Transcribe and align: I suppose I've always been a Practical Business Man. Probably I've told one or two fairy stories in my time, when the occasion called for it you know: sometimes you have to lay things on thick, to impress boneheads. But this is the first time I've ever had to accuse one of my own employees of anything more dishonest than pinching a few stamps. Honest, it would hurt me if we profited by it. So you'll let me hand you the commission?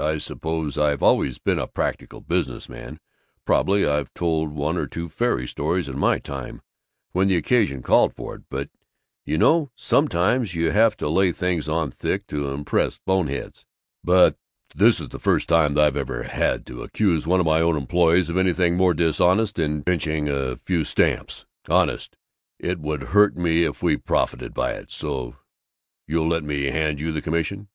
I 0.00 0.18
suppose 0.18 0.78
I've 0.78 1.02
always 1.02 1.38
been 1.38 1.58
a 1.58 1.66
Practical 1.66 2.20
Business 2.20 2.68
Man. 2.68 3.00
Probably 3.44 3.84
I've 3.84 4.14
told 4.14 4.52
one 4.52 4.76
or 4.78 4.86
two 4.86 5.08
fairy 5.08 5.44
stories 5.48 5.88
in 5.88 5.98
my 5.98 6.20
time, 6.20 6.62
when 7.10 7.26
the 7.26 7.34
occasion 7.36 7.82
called 7.82 8.14
for 8.14 8.36
it 8.52 8.70
you 9.26 9.38
know: 9.38 9.72
sometimes 9.74 10.54
you 10.54 10.70
have 10.70 10.96
to 10.98 11.08
lay 11.08 11.32
things 11.32 11.68
on 11.68 11.90
thick, 11.90 12.28
to 12.28 12.48
impress 12.52 12.98
boneheads. 13.04 13.66
But 14.04 14.36
this 14.72 15.00
is 15.00 15.08
the 15.08 15.18
first 15.18 15.48
time 15.48 15.76
I've 15.76 15.96
ever 15.96 16.22
had 16.22 16.64
to 16.66 16.84
accuse 16.84 17.26
one 17.26 17.40
of 17.40 17.46
my 17.46 17.60
own 17.60 17.76
employees 17.76 18.28
of 18.30 18.36
anything 18.36 18.76
more 18.76 18.94
dishonest 18.94 19.56
than 19.56 19.82
pinching 19.82 20.28
a 20.28 20.58
few 20.58 20.84
stamps. 20.84 21.44
Honest, 21.68 22.16
it 22.60 22.78
would 22.78 23.02
hurt 23.02 23.36
me 23.36 23.64
if 23.64 23.82
we 23.82 23.96
profited 23.96 24.54
by 24.54 24.74
it. 24.74 24.92
So 24.92 25.34
you'll 26.06 26.28
let 26.28 26.44
me 26.44 26.66
hand 26.66 27.00
you 27.00 27.10
the 27.10 27.20
commission? 27.20 27.66